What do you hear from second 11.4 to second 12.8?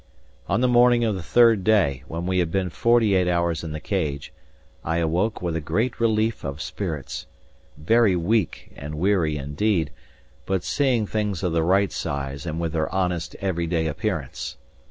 of the right size and with